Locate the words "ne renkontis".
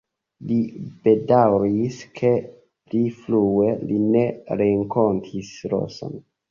4.17-5.57